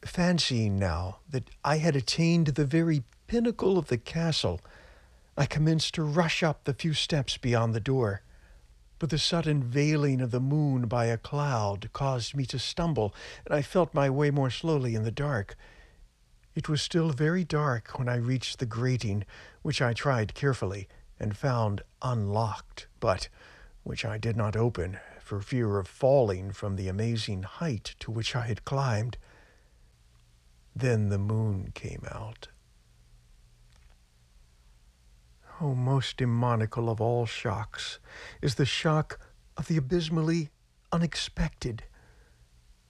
Fancying 0.02 0.78
now 0.78 1.18
that 1.28 1.50
I 1.64 1.78
had 1.78 1.94
attained 1.94 2.48
the 2.48 2.64
very 2.64 3.02
pinnacle 3.26 3.76
of 3.76 3.88
the 3.88 3.98
castle, 3.98 4.60
I 5.40 5.46
commenced 5.46 5.94
to 5.94 6.02
rush 6.02 6.42
up 6.42 6.64
the 6.64 6.74
few 6.74 6.92
steps 6.92 7.38
beyond 7.38 7.74
the 7.74 7.80
door. 7.80 8.20
But 8.98 9.08
the 9.08 9.16
sudden 9.16 9.64
veiling 9.64 10.20
of 10.20 10.32
the 10.32 10.38
moon 10.38 10.86
by 10.86 11.06
a 11.06 11.16
cloud 11.16 11.88
caused 11.94 12.36
me 12.36 12.44
to 12.44 12.58
stumble, 12.58 13.14
and 13.46 13.54
I 13.54 13.62
felt 13.62 13.94
my 13.94 14.10
way 14.10 14.30
more 14.30 14.50
slowly 14.50 14.94
in 14.94 15.02
the 15.02 15.10
dark. 15.10 15.56
It 16.54 16.68
was 16.68 16.82
still 16.82 17.08
very 17.08 17.42
dark 17.42 17.98
when 17.98 18.06
I 18.06 18.16
reached 18.16 18.58
the 18.58 18.66
grating, 18.66 19.24
which 19.62 19.80
I 19.80 19.94
tried 19.94 20.34
carefully 20.34 20.88
and 21.18 21.34
found 21.34 21.80
unlocked, 22.02 22.86
but 23.00 23.30
which 23.82 24.04
I 24.04 24.18
did 24.18 24.36
not 24.36 24.56
open 24.56 24.98
for 25.22 25.40
fear 25.40 25.78
of 25.78 25.88
falling 25.88 26.52
from 26.52 26.76
the 26.76 26.88
amazing 26.88 27.44
height 27.44 27.94
to 28.00 28.10
which 28.10 28.36
I 28.36 28.46
had 28.46 28.66
climbed. 28.66 29.16
Then 30.76 31.08
the 31.08 31.18
moon 31.18 31.72
came 31.74 32.02
out. 32.10 32.48
Oh, 35.60 35.74
most 35.74 36.16
demoniacal 36.16 36.88
of 36.88 37.00
all 37.00 37.26
shocks, 37.26 37.98
is 38.40 38.54
the 38.54 38.64
shock 38.64 39.20
of 39.56 39.66
the 39.68 39.76
abysmally 39.76 40.50
unexpected 40.90 41.84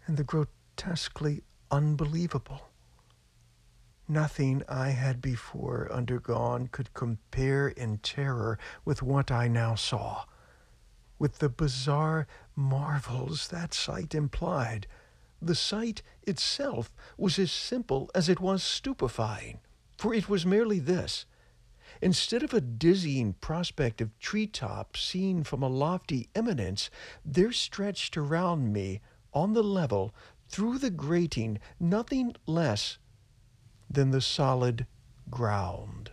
and 0.07 0.17
the 0.17 0.25
grotesquely 0.25 1.43
unbelievable. 1.71 2.69
Nothing 4.07 4.63
I 4.69 4.91
had 4.91 5.21
before 5.21 5.91
undergone 5.93 6.69
could 6.69 6.95
compare 6.95 7.69
in 7.69 7.99
terror 7.99 8.59
with 8.85 9.03
what 9.03 9.31
I 9.31 9.49
now 9.49 9.75
saw, 9.75 10.25
with 11.19 11.39
the 11.39 11.49
bizarre 11.49 12.27
marvels 12.57 13.49
that 13.49 13.75
sight 13.75 14.15
implied. 14.15 14.87
The 15.43 15.55
sight 15.55 16.03
itself 16.23 16.93
was 17.17 17.39
as 17.39 17.53
simple 17.53 18.11
as 18.15 18.29
it 18.29 18.41
was 18.41 18.63
stupefying, 18.63 19.61
for 19.97 20.13
it 20.15 20.29
was 20.29 20.45
merely 20.45 20.79
this 20.79 21.27
Instead 22.03 22.43
of 22.43 22.55
a 22.55 22.61
dizzying 22.61 23.35
prospect 23.35 24.01
of 24.01 24.19
treetops 24.19 25.03
seen 25.03 25.45
from 25.45 25.63
a 25.63 25.69
lofty 25.69 26.29
eminence, 26.35 26.91
there 27.25 27.53
stretched 27.53 28.17
around 28.17 28.73
me, 28.73 29.01
on 29.33 29.53
the 29.53 29.63
level, 29.63 30.15
through 30.49 30.79
the 30.79 30.91
grating, 30.91 31.59
nothing 31.79 32.35
less 32.47 32.99
than 33.89 34.11
the 34.11 34.21
solid 34.21 34.87
ground. 35.31 36.11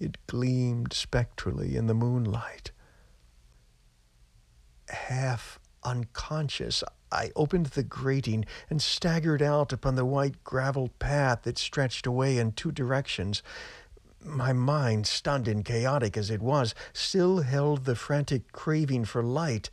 It 0.00 0.18
gleamed 0.26 0.92
spectrally 0.92 1.76
in 1.76 1.86
the 1.86 1.94
moonlight. 1.94 2.72
Half 4.88 5.60
unconscious, 5.84 6.82
I 7.12 7.30
opened 7.36 7.66
the 7.66 7.82
grating 7.82 8.46
and 8.70 8.80
staggered 8.80 9.42
out 9.42 9.72
upon 9.72 9.94
the 9.94 10.04
white 10.04 10.42
gravel 10.42 10.88
path 10.98 11.42
that 11.42 11.58
stretched 11.58 12.06
away 12.06 12.38
in 12.38 12.52
two 12.52 12.72
directions. 12.72 13.42
My 14.24 14.52
mind, 14.52 15.06
stunned 15.08 15.48
and 15.48 15.64
chaotic 15.64 16.16
as 16.16 16.30
it 16.30 16.40
was, 16.40 16.76
still 16.92 17.40
held 17.40 17.84
the 17.84 17.96
frantic 17.96 18.52
craving 18.52 19.04
for 19.04 19.22
light, 19.22 19.68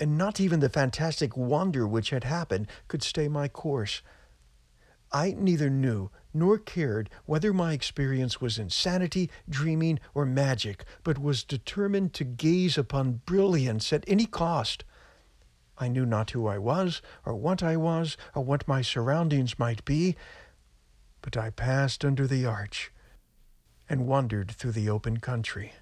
and 0.00 0.18
not 0.18 0.40
even 0.40 0.58
the 0.58 0.68
fantastic 0.68 1.36
wonder 1.36 1.86
which 1.86 2.10
had 2.10 2.24
happened 2.24 2.66
could 2.88 3.04
stay 3.04 3.28
my 3.28 3.46
course. 3.46 4.02
I 5.12 5.36
neither 5.38 5.70
knew 5.70 6.10
nor 6.32 6.58
cared 6.58 7.08
whether 7.24 7.52
my 7.52 7.72
experience 7.72 8.40
was 8.40 8.58
insanity, 8.58 9.30
dreaming, 9.48 10.00
or 10.12 10.26
magic, 10.26 10.84
but 11.04 11.18
was 11.18 11.44
determined 11.44 12.12
to 12.14 12.24
gaze 12.24 12.76
upon 12.76 13.20
brilliance 13.26 13.92
at 13.92 14.04
any 14.08 14.26
cost. 14.26 14.82
I 15.78 15.86
knew 15.86 16.04
not 16.04 16.32
who 16.32 16.48
I 16.48 16.58
was, 16.58 17.00
or 17.24 17.36
what 17.36 17.62
I 17.62 17.76
was, 17.76 18.16
or 18.34 18.42
what 18.44 18.66
my 18.66 18.82
surroundings 18.82 19.56
might 19.56 19.84
be, 19.84 20.16
but 21.22 21.36
I 21.36 21.50
passed 21.50 22.04
under 22.04 22.26
the 22.26 22.44
arch 22.44 22.90
and 23.88 24.06
wandered 24.06 24.50
through 24.50 24.72
the 24.72 24.88
open 24.88 25.18
country. 25.18 25.72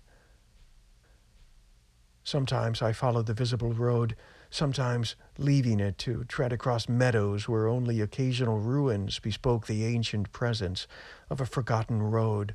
Sometimes 2.24 2.80
I 2.80 2.92
followed 2.92 3.26
the 3.26 3.34
visible 3.34 3.72
road, 3.72 4.14
sometimes 4.48 5.16
leaving 5.38 5.80
it 5.80 5.98
to 5.98 6.24
tread 6.24 6.52
across 6.52 6.88
meadows 6.88 7.48
where 7.48 7.66
only 7.66 8.00
occasional 8.00 8.58
ruins 8.58 9.18
bespoke 9.18 9.66
the 9.66 9.84
ancient 9.84 10.30
presence 10.32 10.86
of 11.28 11.40
a 11.40 11.46
forgotten 11.46 12.02
road. 12.02 12.54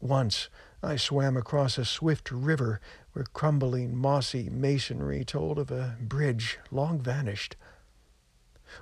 Once 0.00 0.48
I 0.82 0.96
swam 0.96 1.36
across 1.36 1.78
a 1.78 1.84
swift 1.84 2.30
river 2.30 2.80
where 3.12 3.26
crumbling, 3.32 3.96
mossy 3.96 4.48
masonry 4.50 5.24
told 5.24 5.58
of 5.58 5.70
a 5.70 5.96
bridge 6.00 6.58
long 6.70 7.00
vanished. 7.00 7.54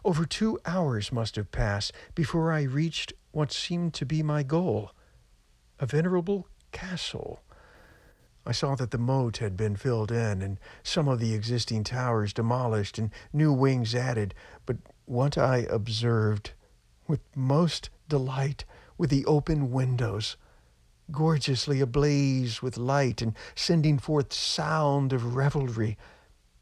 Over 0.05 0.25
two 0.25 0.59
hours 0.65 1.13
must 1.13 1.37
have 1.37 1.51
passed 1.51 1.93
before 2.15 2.53
I 2.53 2.63
reached 2.63 3.13
what 3.33 3.53
seemed 3.53 3.95
to 3.95 4.07
be 4.07 4.23
my 4.23 4.43
goal 4.43 4.93
a 5.81 5.87
venerable 5.87 6.47
castle 6.73 7.41
I 8.49 8.53
saw 8.53 8.75
that 8.77 8.93
the 8.93 8.99
moat 8.99 9.37
had 9.37 9.59
been 9.59 9.77
filled 9.77 10.11
in 10.11 10.41
and 10.41 10.59
some 10.83 11.07
of 11.07 11.21
the 11.21 11.35
existing 11.35 11.85
towers 11.85 12.33
demolished 12.33 12.97
and 12.99 13.11
new 13.31 13.53
wings 13.53 13.95
added, 13.95 14.35
but 14.65 14.79
what 15.05 15.37
I 15.37 15.67
observed 15.69 16.53
with 17.07 17.21
most 17.37 17.91
delight 18.09 18.65
were 18.97 19.07
the 19.07 19.27
open 19.27 19.71
windows, 19.71 20.39
gorgeously 21.11 21.83
ablaze 21.83 22.63
with 22.63 22.79
light 22.79 23.21
and 23.21 23.35
sending 23.55 23.99
forth 23.99 24.33
sound 24.33 25.13
of 25.13 25.37
revelry. 25.37 25.99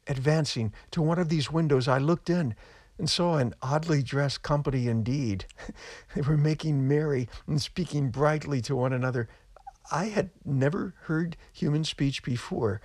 Advancing 0.08 0.72
to 0.90 1.00
one 1.00 1.20
of 1.20 1.28
these 1.28 1.52
windows, 1.52 1.86
I 1.86 1.98
looked 1.98 2.28
in 2.28 2.56
and 2.98 3.08
saw 3.10 3.36
an 3.36 3.54
oddly 3.62 4.02
dressed 4.02 4.42
company 4.42 4.88
indeed. 4.88 5.46
they 6.14 6.22
were 6.22 6.36
making 6.36 6.88
merry 6.88 7.28
and 7.46 7.60
speaking 7.60 8.10
brightly 8.10 8.60
to 8.62 8.76
one 8.76 8.92
another 8.92 9.28
I 9.90 10.06
had 10.06 10.30
never 10.44 10.94
heard 11.02 11.36
human 11.52 11.84
speech 11.84 12.22
before, 12.22 12.80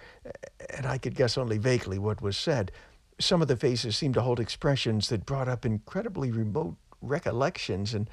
and 0.69 0.85
I 0.85 0.97
could 0.97 1.15
guess 1.15 1.37
only 1.37 1.57
vaguely 1.57 1.97
what 1.97 2.21
was 2.21 2.37
said. 2.37 2.71
Some 3.19 3.41
of 3.41 3.47
the 3.47 3.57
faces 3.57 3.97
seemed 3.97 4.13
to 4.15 4.21
hold 4.21 4.39
expressions 4.39 5.09
that 5.09 5.25
brought 5.25 5.47
up 5.47 5.65
incredibly 5.65 6.31
remote 6.31 6.75
recollections, 7.01 7.93
and 7.93 8.09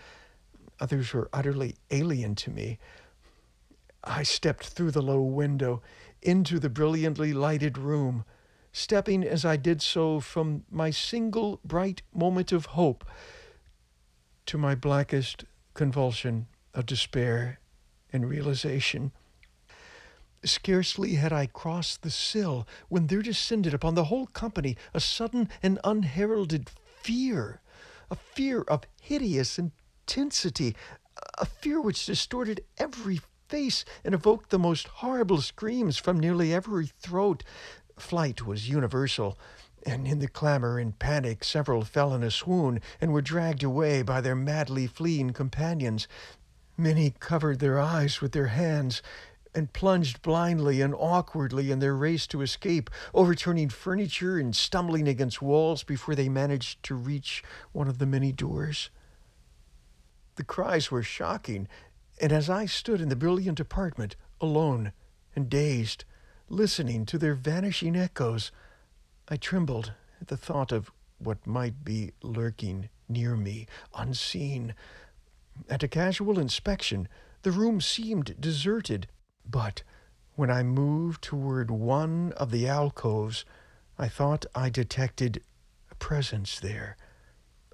others 0.80 1.12
were 1.12 1.28
utterly 1.32 1.76
alien 1.90 2.34
to 2.36 2.50
me. 2.50 2.78
I 4.04 4.22
stepped 4.22 4.66
through 4.66 4.92
the 4.92 5.02
low 5.02 5.20
window 5.20 5.82
into 6.22 6.58
the 6.58 6.70
brilliantly 6.70 7.32
lighted 7.32 7.76
room, 7.76 8.24
stepping 8.72 9.24
as 9.24 9.44
I 9.44 9.56
did 9.56 9.82
so 9.82 10.20
from 10.20 10.64
my 10.70 10.90
single 10.90 11.60
bright 11.64 12.02
moment 12.14 12.52
of 12.52 12.66
hope 12.66 13.04
to 14.46 14.58
my 14.58 14.74
blackest 14.74 15.44
convulsion 15.74 16.46
of 16.74 16.86
despair 16.86 17.60
and 18.12 18.28
realization. 18.28 19.12
Scarcely 20.44 21.14
had 21.14 21.32
I 21.32 21.46
crossed 21.46 22.02
the 22.02 22.10
sill 22.10 22.66
when 22.88 23.08
there 23.08 23.22
descended 23.22 23.74
upon 23.74 23.94
the 23.94 24.04
whole 24.04 24.26
company 24.26 24.76
a 24.94 25.00
sudden 25.00 25.48
and 25.62 25.78
unheralded 25.84 26.70
fear, 27.02 27.60
a 28.10 28.16
fear 28.16 28.62
of 28.62 28.82
hideous 29.00 29.58
intensity, 29.58 30.76
a 31.38 31.44
fear 31.44 31.80
which 31.80 32.06
distorted 32.06 32.64
every 32.78 33.20
face 33.48 33.84
and 34.04 34.14
evoked 34.14 34.50
the 34.50 34.58
most 34.58 34.86
horrible 34.88 35.40
screams 35.40 35.96
from 35.96 36.20
nearly 36.20 36.52
every 36.52 36.86
throat. 37.00 37.42
Flight 38.00 38.46
was 38.46 38.68
universal, 38.68 39.38
and 39.84 40.06
in 40.06 40.18
the 40.18 40.28
clamor 40.28 40.78
and 40.78 40.98
panic 40.98 41.44
several 41.44 41.84
fell 41.84 42.14
in 42.14 42.22
a 42.22 42.30
swoon 42.30 42.80
and 43.00 43.12
were 43.12 43.22
dragged 43.22 43.62
away 43.62 44.02
by 44.02 44.20
their 44.20 44.34
madly 44.34 44.86
fleeing 44.86 45.30
companions. 45.30 46.08
Many 46.76 47.14
covered 47.18 47.58
their 47.58 47.78
eyes 47.78 48.20
with 48.20 48.32
their 48.32 48.48
hands 48.48 49.02
and 49.54 49.72
plunged 49.72 50.22
blindly 50.22 50.80
and 50.80 50.94
awkwardly 50.94 51.70
in 51.70 51.78
their 51.78 51.96
race 51.96 52.26
to 52.28 52.42
escape, 52.42 52.90
overturning 53.14 53.68
furniture 53.68 54.38
and 54.38 54.54
stumbling 54.54 55.08
against 55.08 55.42
walls 55.42 55.82
before 55.82 56.14
they 56.14 56.28
managed 56.28 56.82
to 56.84 56.94
reach 56.94 57.42
one 57.72 57.88
of 57.88 57.98
the 57.98 58.06
many 58.06 58.30
doors. 58.30 58.90
The 60.36 60.44
cries 60.44 60.90
were 60.90 61.02
shocking, 61.02 61.66
and 62.20 62.30
as 62.30 62.48
I 62.48 62.66
stood 62.66 63.00
in 63.00 63.08
the 63.08 63.16
brilliant 63.16 63.58
apartment, 63.58 64.14
alone 64.40 64.92
and 65.34 65.50
dazed, 65.50 66.04
listening 66.48 67.06
to 67.06 67.18
their 67.18 67.34
vanishing 67.34 67.96
echoes, 67.96 68.50
I 69.28 69.36
trembled 69.36 69.92
at 70.20 70.28
the 70.28 70.36
thought 70.36 70.72
of 70.72 70.90
what 71.18 71.46
might 71.46 71.84
be 71.84 72.12
lurking 72.22 72.88
near 73.08 73.36
me, 73.36 73.66
unseen, 73.94 74.74
at 75.68 75.82
a 75.82 75.88
casual 75.88 76.38
inspection, 76.38 77.08
the 77.42 77.50
room 77.50 77.80
seemed 77.80 78.40
deserted, 78.40 79.08
but 79.48 79.82
when 80.36 80.50
I 80.50 80.62
moved 80.62 81.22
toward 81.22 81.70
one 81.70 82.32
of 82.36 82.50
the 82.50 82.68
alcoves, 82.68 83.44
I 83.98 84.08
thought 84.08 84.46
I 84.54 84.70
detected 84.70 85.42
a 85.90 85.94
presence 85.96 86.60
there, 86.60 86.96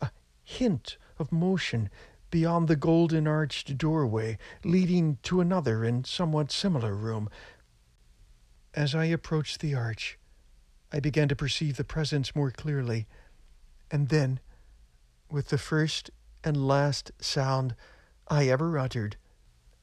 a 0.01 0.11
hint 0.43 0.97
of 1.19 1.31
motion 1.31 1.91
beyond 2.31 2.69
the 2.69 2.77
golden 2.77 3.29
arched 3.29 3.77
doorway 3.77 4.39
leading 4.65 5.19
to 5.23 5.41
another 5.41 5.85
and 5.85 6.07
somewhat 6.07 6.51
similar 6.51 6.95
room. 6.95 7.29
As 8.77 8.93
I 8.93 9.05
approached 9.05 9.61
the 9.61 9.75
arch, 9.77 10.19
I 10.93 10.99
began 10.99 11.29
to 11.29 11.37
perceive 11.37 11.77
the 11.77 11.85
presence 11.85 12.35
more 12.35 12.51
clearly, 12.51 13.07
and 13.89 14.09
then, 14.09 14.41
with 15.31 15.49
the 15.49 15.59
first 15.59 16.11
and 16.43 16.67
last 16.67 17.13
sound 17.21 17.77
I 18.27 18.49
ever 18.49 18.77
uttered, 18.77 19.17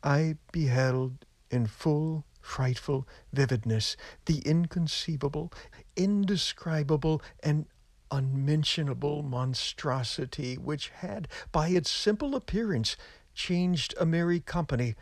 I 0.04 0.36
beheld 0.52 1.26
in 1.50 1.68
full 1.68 2.26
frightful 2.42 3.08
vividness 3.32 3.96
the 4.26 4.40
inconceivable, 4.40 5.54
indescribable, 5.96 7.22
and 7.42 7.68
unmentionable 8.12 9.24
monstrosity 9.24 10.58
which 10.58 10.90
had, 10.90 11.30
by 11.54 11.70
its 11.70 11.90
simple 11.90 12.36
appearance, 12.36 12.98
changed 13.34 13.94
a 13.98 14.06
merry 14.06 14.42
company 14.42 14.96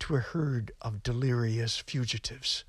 to 0.00 0.16
a 0.16 0.20
herd 0.20 0.72
of 0.82 1.02
delirious 1.02 1.78
fugitives. 1.78 2.64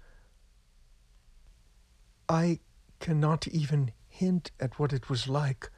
I 2.29 2.59
cannot 2.99 3.47
even 3.47 3.91
hint 4.07 4.51
at 4.59 4.79
what 4.79 4.93
it 4.93 5.09
was 5.09 5.27
like 5.27 5.69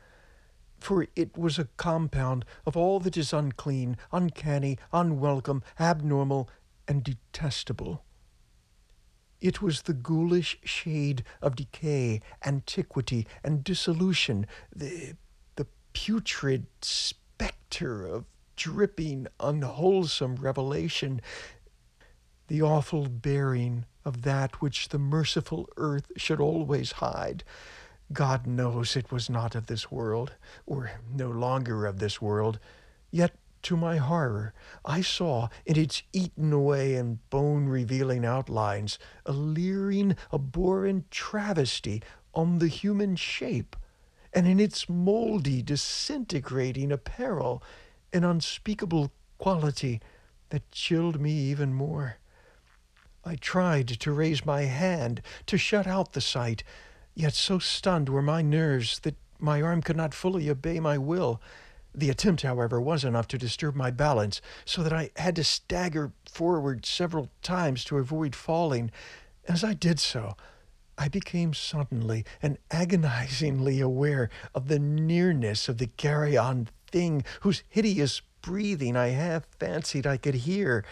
for 0.79 1.07
it 1.15 1.37
was 1.37 1.59
a 1.59 1.67
compound 1.77 2.45
of 2.65 2.77
all 2.77 2.99
that 3.01 3.17
is 3.17 3.33
unclean, 3.33 3.97
uncanny, 4.11 4.77
unwelcome, 4.93 5.63
abnormal, 5.79 6.49
and 6.87 7.03
detestable. 7.03 8.03
It 9.41 9.61
was 9.61 9.83
the 9.83 9.93
ghoulish 9.93 10.57
shade 10.63 11.23
of 11.41 11.55
decay, 11.55 12.21
antiquity, 12.45 13.25
and 13.43 13.63
dissolution, 13.63 14.45
the, 14.75 15.15
the 15.55 15.67
putrid 15.93 16.65
spectre 16.81 18.05
of 18.05 18.25
dripping, 18.55 19.27
unwholesome 19.39 20.35
revelation, 20.35 21.21
the 22.47 22.61
awful 22.61 23.07
bearing 23.07 23.85
of 24.05 24.21
that 24.23 24.61
which 24.61 24.89
the 24.89 24.99
merciful 24.99 25.69
earth 25.77 26.11
should 26.15 26.39
always 26.39 26.93
hide, 26.93 27.43
God 28.11 28.47
knows 28.47 28.95
it 28.95 29.11
was 29.11 29.29
not 29.29 29.53
of 29.55 29.67
this 29.67 29.91
world, 29.91 30.33
or 30.65 30.91
no 31.13 31.29
longer 31.29 31.85
of 31.85 31.99
this 31.99 32.21
world. 32.21 32.59
Yet, 33.11 33.35
to 33.63 33.77
my 33.77 33.97
horror, 33.97 34.53
I 34.85 35.01
saw 35.01 35.49
in 35.65 35.77
its 35.77 36.01
eaten 36.13 36.53
away 36.53 36.95
and 36.95 37.19
bone 37.29 37.67
revealing 37.67 38.25
outlines 38.25 38.97
a 39.25 39.31
leering, 39.31 40.15
abhorrent 40.33 41.11
travesty 41.11 42.01
on 42.33 42.59
the 42.59 42.67
human 42.67 43.15
shape, 43.15 43.75
and 44.33 44.47
in 44.47 44.59
its 44.59 44.87
moldy, 44.87 45.61
disintegrating 45.61 46.91
apparel 46.91 47.61
an 48.13 48.23
unspeakable 48.23 49.11
quality 49.37 50.01
that 50.49 50.71
chilled 50.71 51.19
me 51.19 51.31
even 51.31 51.73
more. 51.73 52.17
I 53.25 53.35
tried 53.35 53.87
to 53.87 54.11
raise 54.11 54.45
my 54.45 54.63
hand 54.63 55.21
to 55.47 55.57
shut 55.57 55.85
out 55.85 56.13
the 56.13 56.21
sight, 56.21 56.63
yet 57.13 57.33
so 57.33 57.59
stunned 57.59 58.09
were 58.09 58.21
my 58.21 58.41
nerves 58.41 58.99
that 58.99 59.15
my 59.39 59.61
arm 59.61 59.81
could 59.81 59.97
not 59.97 60.13
fully 60.13 60.49
obey 60.49 60.79
my 60.79 60.97
will. 60.97 61.41
The 61.93 62.09
attempt, 62.09 62.43
however, 62.43 62.79
was 62.79 63.03
enough 63.03 63.27
to 63.29 63.37
disturb 63.37 63.75
my 63.75 63.91
balance, 63.91 64.41
so 64.63 64.83
that 64.83 64.93
I 64.93 65.11
had 65.15 65.35
to 65.37 65.43
stagger 65.43 66.11
forward 66.31 66.85
several 66.85 67.29
times 67.41 67.83
to 67.85 67.97
avoid 67.97 68.35
falling. 68.35 68.91
As 69.47 69.63
I 69.63 69.73
did 69.73 69.99
so, 69.99 70.35
I 70.97 71.07
became 71.07 71.53
suddenly 71.53 72.25
and 72.41 72.57
agonizingly 72.71 73.79
aware 73.79 74.29
of 74.53 74.67
the 74.67 74.79
nearness 74.79 75.69
of 75.69 75.77
the 75.77 75.87
carrion 75.87 76.69
thing 76.91 77.23
whose 77.41 77.63
hideous 77.69 78.21
breathing 78.41 78.95
I 78.95 79.07
half 79.09 79.45
fancied 79.59 80.05
I 80.05 80.17
could 80.17 80.35
hear. 80.35 80.85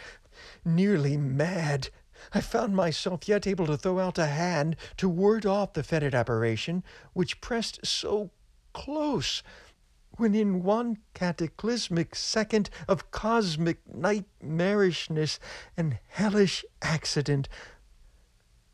Nearly 0.63 1.17
mad, 1.17 1.89
I 2.33 2.41
found 2.41 2.75
myself 2.75 3.27
yet 3.27 3.47
able 3.47 3.67
to 3.67 3.77
throw 3.77 3.99
out 3.99 4.17
a 4.17 4.27
hand 4.27 4.75
to 4.97 5.07
ward 5.07 5.45
off 5.45 5.73
the 5.73 5.83
fetid 5.83 6.13
apparition, 6.13 6.83
which 7.13 7.41
pressed 7.41 7.85
so 7.85 8.31
close, 8.73 9.43
when 10.17 10.35
in 10.35 10.63
one 10.63 10.97
cataclysmic 11.13 12.15
second 12.15 12.69
of 12.87 13.11
cosmic 13.11 13.79
nightmarishness 13.87 15.39
and 15.75 15.99
hellish 16.07 16.65
accident, 16.81 17.47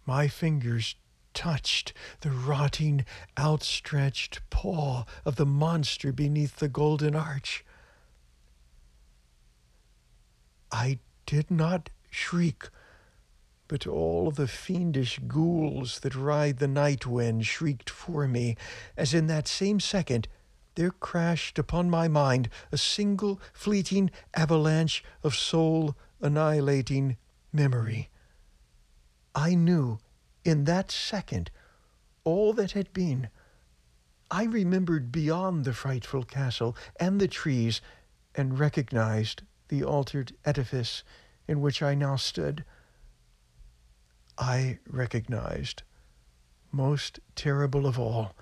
my 0.06 0.28
fingers 0.28 0.96
touched 1.34 1.94
the 2.22 2.32
rotting, 2.32 3.06
outstretched 3.38 4.42
paw 4.50 5.04
of 5.26 5.36
the 5.36 5.46
monster 5.46 6.12
beneath 6.12 6.58
the 6.58 6.68
golden 6.68 7.16
arch. 7.16 7.66
I 10.72 11.00
did 11.26 11.50
not 11.50 11.90
shriek, 12.10 12.70
but 13.74 13.88
all 13.88 14.30
the 14.30 14.48
fiendish 14.48 15.18
ghouls 15.28 16.02
that 16.02 16.14
ride 16.14 16.60
the 16.60 16.68
night 16.68 17.08
wind 17.08 17.44
shrieked 17.44 17.90
for 17.90 18.28
me, 18.28 18.56
as 18.96 19.16
in 19.16 19.26
that 19.26 19.48
same 19.48 19.80
second 19.80 20.28
there 20.76 20.92
crashed 20.92 21.58
upon 21.58 21.90
my 21.90 22.08
mind 22.08 22.48
a 22.72 22.78
single 22.78 23.42
fleeting 23.52 24.12
avalanche 24.36 25.04
of 25.24 25.34
soul 25.34 25.98
annihilating 26.22 27.18
memory. 27.52 28.12
I 29.34 29.56
knew 29.56 29.98
in 30.46 30.66
that 30.66 30.92
second 30.92 31.50
all 32.24 32.54
that 32.54 32.74
had 32.74 32.94
been. 32.94 33.30
I 34.30 34.44
remembered 34.44 35.12
beyond 35.12 35.66
the 35.66 35.74
frightful 35.74 36.26
castle 36.26 36.78
and 37.00 37.20
the 37.20 37.28
trees, 37.28 37.82
and 38.36 38.60
recognized 38.60 39.42
the 39.70 39.84
altered 39.84 40.34
edifice 40.46 41.04
in 41.48 41.60
which 41.60 41.82
I 41.82 41.96
now 41.96 42.18
stood. 42.18 42.64
I 44.38 44.80
recognized, 44.88 45.84
most 46.72 47.20
terrible 47.36 47.86
of 47.86 48.00
all, 48.00 48.36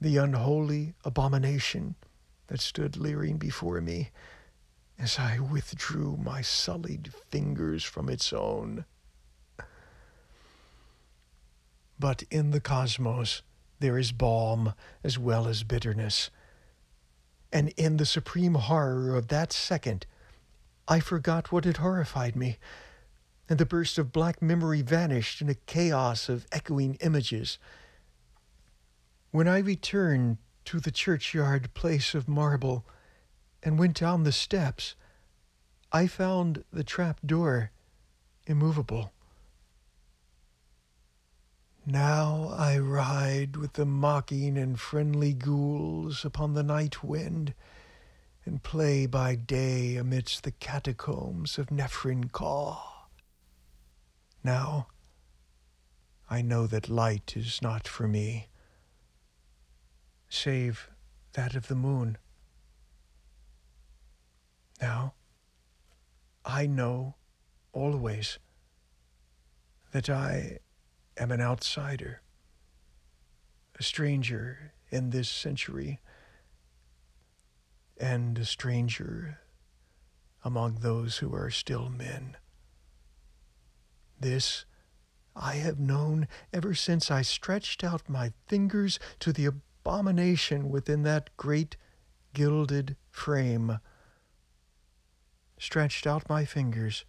the 0.00 0.16
unholy 0.16 0.94
abomination 1.04 1.96
that 2.46 2.60
stood 2.60 2.96
leering 2.96 3.36
before 3.36 3.80
me 3.80 4.10
as 4.98 5.18
I 5.18 5.38
withdrew 5.38 6.16
my 6.16 6.42
sullied 6.42 7.12
fingers 7.30 7.84
from 7.84 8.08
its 8.08 8.32
own. 8.32 8.84
But 11.98 12.22
in 12.30 12.50
the 12.50 12.60
cosmos 12.60 13.42
there 13.78 13.98
is 13.98 14.12
balm 14.12 14.74
as 15.02 15.18
well 15.18 15.46
as 15.48 15.62
bitterness. 15.62 16.30
And 17.52 17.70
in 17.76 17.96
the 17.96 18.06
supreme 18.06 18.54
horror 18.54 19.16
of 19.16 19.28
that 19.28 19.52
second, 19.52 20.06
I 20.86 21.00
forgot 21.00 21.50
what 21.52 21.64
had 21.64 21.78
horrified 21.78 22.36
me, 22.36 22.58
and 23.50 23.58
the 23.58 23.66
burst 23.66 23.98
of 23.98 24.12
black 24.12 24.40
memory 24.40 24.80
vanished 24.80 25.42
in 25.42 25.48
a 25.48 25.54
chaos 25.54 26.28
of 26.28 26.46
echoing 26.52 26.94
images. 27.00 27.58
When 29.32 29.48
I 29.48 29.58
returned 29.58 30.38
to 30.66 30.78
the 30.78 30.92
churchyard 30.92 31.74
place 31.74 32.14
of 32.14 32.28
marble 32.28 32.86
and 33.60 33.76
went 33.76 33.98
down 33.98 34.22
the 34.22 34.30
steps, 34.30 34.94
I 35.90 36.06
found 36.06 36.62
the 36.72 36.84
trap 36.84 37.18
door 37.26 37.72
immovable. 38.46 39.12
Now 41.84 42.54
I 42.56 42.78
ride 42.78 43.56
with 43.56 43.72
the 43.72 43.86
mocking 43.86 44.56
and 44.56 44.78
friendly 44.78 45.32
ghouls 45.32 46.24
upon 46.24 46.54
the 46.54 46.62
night 46.62 47.02
wind, 47.02 47.54
and 48.46 48.62
play 48.62 49.06
by 49.06 49.34
day 49.34 49.96
amidst 49.96 50.44
the 50.44 50.52
catacombs 50.52 51.58
of 51.58 51.70
Nephren-Ka. 51.70 52.89
Now 54.42 54.86
I 56.30 56.40
know 56.42 56.66
that 56.66 56.88
light 56.88 57.34
is 57.36 57.60
not 57.60 57.86
for 57.86 58.08
me, 58.08 58.48
save 60.28 60.88
that 61.32 61.54
of 61.54 61.68
the 61.68 61.74
moon. 61.74 62.16
Now 64.80 65.14
I 66.44 66.66
know 66.66 67.16
always 67.72 68.38
that 69.92 70.08
I 70.08 70.60
am 71.18 71.30
an 71.30 71.40
outsider, 71.40 72.22
a 73.78 73.82
stranger 73.82 74.72
in 74.90 75.10
this 75.10 75.28
century, 75.28 76.00
and 77.98 78.38
a 78.38 78.44
stranger 78.46 79.40
among 80.42 80.76
those 80.76 81.18
who 81.18 81.34
are 81.34 81.50
still 81.50 81.90
men. 81.90 82.36
This 84.20 84.66
I 85.34 85.54
have 85.54 85.80
known 85.80 86.28
ever 86.52 86.74
since 86.74 87.10
I 87.10 87.22
stretched 87.22 87.82
out 87.82 88.08
my 88.08 88.34
fingers 88.46 88.98
to 89.20 89.32
the 89.32 89.46
abomination 89.46 90.68
within 90.68 91.02
that 91.04 91.34
great 91.38 91.78
gilded 92.34 92.96
frame. 93.10 93.78
Stretched 95.58 96.06
out 96.06 96.28
my 96.28 96.44
fingers 96.44 97.06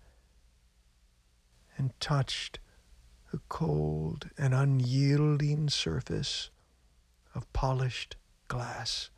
and 1.78 1.97
touched 2.00 2.60
the 3.32 3.41
cold 3.50 4.30
and 4.38 4.54
unyielding 4.54 5.69
surface 5.69 6.50
of 7.36 7.52
polished 7.54 8.15
glass. 8.47 9.10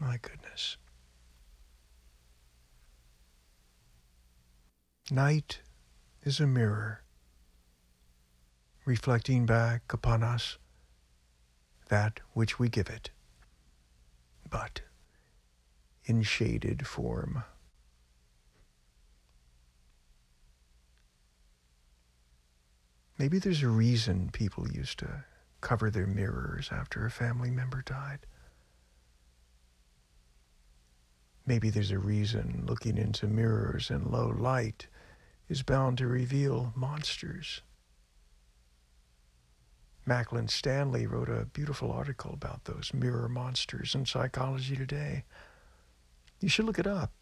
My 0.00 0.18
goodness. 0.18 0.76
Night 5.10 5.60
is 6.22 6.38
a 6.38 6.46
mirror, 6.46 7.02
reflecting 8.84 9.46
back 9.46 9.92
upon 9.92 10.22
us 10.22 10.58
that 11.88 12.20
which 12.32 12.58
we 12.58 12.68
give 12.68 12.88
it 12.88 13.10
but 14.50 14.82
in 16.04 16.22
shaded 16.22 16.86
form. 16.86 17.44
Maybe 23.18 23.38
there's 23.38 23.62
a 23.62 23.68
reason 23.68 24.30
people 24.32 24.70
used 24.70 25.00
to 25.00 25.24
cover 25.60 25.90
their 25.90 26.06
mirrors 26.06 26.68
after 26.70 27.04
a 27.04 27.10
family 27.10 27.50
member 27.50 27.82
died. 27.82 28.20
Maybe 31.48 31.70
there's 31.70 31.92
a 31.92 31.98
reason 31.98 32.64
looking 32.68 32.98
into 32.98 33.26
mirrors 33.26 33.90
in 33.90 34.10
low 34.10 34.28
light 34.28 34.86
is 35.48 35.62
bound 35.62 35.96
to 35.96 36.06
reveal 36.06 36.74
monsters. 36.76 37.62
Macklin 40.04 40.48
Stanley 40.48 41.06
wrote 41.06 41.30
a 41.30 41.46
beautiful 41.46 41.90
article 41.90 42.34
about 42.34 42.66
those 42.66 42.92
mirror 42.92 43.30
monsters 43.30 43.94
in 43.94 44.04
Psychology 44.04 44.76
Today. 44.76 45.24
You 46.38 46.50
should 46.50 46.66
look 46.66 46.78
it 46.78 46.86
up. 46.86 47.12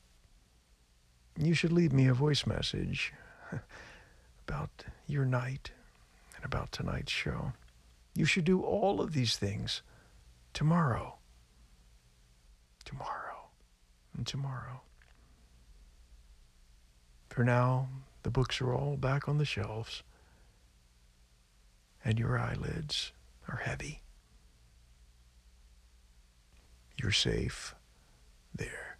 You 1.39 1.55
should 1.55 1.73
leave 1.73 1.93
me 1.93 2.09
a 2.09 2.13
voice 2.13 2.47
message 2.47 3.13
about 4.49 4.87
your 5.07 5.25
night 5.25 5.71
and 6.35 6.45
about 6.45 6.73
tonight's 6.73 7.13
show. 7.13 7.53
You 8.17 8.25
should 8.25 8.45
do 8.45 8.61
all 8.61 9.01
of 9.01 9.13
these 9.13 9.37
things 9.37 9.83
tomorrow. 10.53 11.15
Tomorrow. 12.85 13.26
And 14.17 14.27
tomorrow. 14.27 14.81
For 17.29 17.45
now, 17.45 17.89
the 18.23 18.31
books 18.31 18.61
are 18.63 18.73
all 18.73 18.97
back 18.97 19.29
on 19.29 19.37
the 19.39 19.45
shelves 19.45 20.03
and 22.03 22.19
your 22.19 22.39
eyelids 22.39 23.13
are 23.49 23.59
heavy. 23.59 24.01
You're 26.97 27.13
safe 27.13 27.75
there 28.55 28.97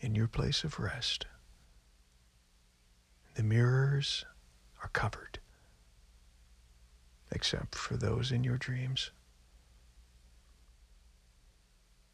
in 0.00 0.14
your 0.14 0.28
place 0.28 0.64
of 0.64 0.78
rest. 0.78 1.26
The 3.34 3.42
mirrors 3.42 4.24
are 4.82 4.88
covered, 4.88 5.40
except 7.30 7.74
for 7.74 7.96
those 7.96 8.32
in 8.32 8.42
your 8.42 8.56
dreams. 8.56 9.10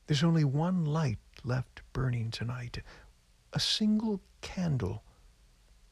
There's 0.06 0.24
only 0.24 0.44
one 0.44 0.84
light 0.84 1.18
left 1.44 1.82
burning 1.92 2.30
tonight, 2.30 2.78
a 3.52 3.60
single 3.60 4.20
candle 4.40 5.04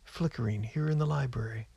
flickering 0.04 0.62
here 0.62 0.88
in 0.88 0.98
the 0.98 1.06
library. 1.06 1.68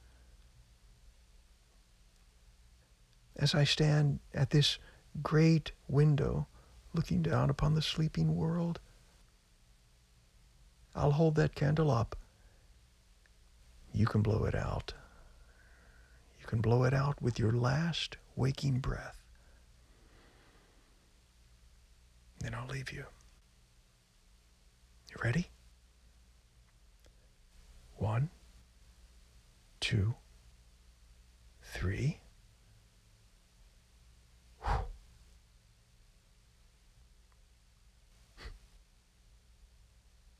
As 3.35 3.53
I 3.53 3.65
stand 3.65 4.19
at 4.33 4.49
this 4.49 4.79
great 5.21 5.71
window 5.87 6.47
looking 6.93 7.21
down 7.21 7.49
upon 7.49 7.75
the 7.75 7.81
sleeping 7.81 8.35
world, 8.35 8.79
I'll 10.95 11.11
hold 11.11 11.35
that 11.35 11.55
candle 11.55 11.91
up. 11.91 12.15
You 13.93 14.05
can 14.05 14.21
blow 14.21 14.45
it 14.45 14.55
out. 14.55 14.93
You 16.39 16.47
can 16.47 16.61
blow 16.61 16.83
it 16.83 16.93
out 16.93 17.21
with 17.21 17.37
your 17.37 17.51
last 17.51 18.17
waking 18.35 18.79
breath. 18.79 19.17
Then 22.39 22.53
I'll 22.53 22.67
leave 22.67 22.91
you. 22.91 23.05
You 25.15 25.21
ready? 25.23 25.47
One, 27.95 28.29
two, 29.79 30.15
three. 31.63 32.19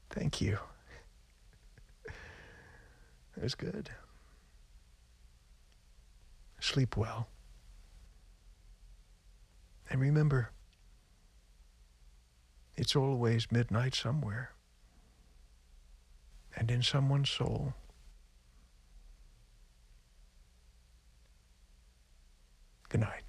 Thank 0.09 0.41
you. 0.41 0.57
It 3.37 3.43
was 3.43 3.55
good. 3.55 3.89
Sleep 6.59 6.97
well. 6.97 7.27
And 9.89 10.01
remember, 10.01 10.51
it's 12.75 12.95
always 12.95 13.51
midnight 13.51 13.95
somewhere 13.95 14.54
and 16.55 16.71
in 16.71 16.81
someone's 16.81 17.29
soul. 17.29 17.73
Good 22.89 23.01
night. 23.01 23.24